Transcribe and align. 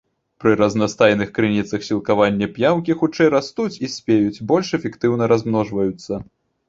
Пры 0.43 0.51
разнастайных 0.61 1.33
крыніцах 1.37 1.83
сілкавання 1.89 2.47
п'яўкі 2.55 2.97
хутчэй 3.01 3.31
растуць 3.37 3.75
і 3.85 3.93
спеюць, 3.97 4.43
больш 4.53 4.67
эфектыўна 4.79 5.23
размножваюцца. 5.35 6.13